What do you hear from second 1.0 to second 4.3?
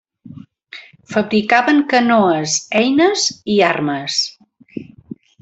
Fabricaven canoes, eines i armes.